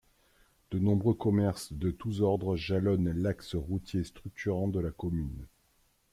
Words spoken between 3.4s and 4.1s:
routier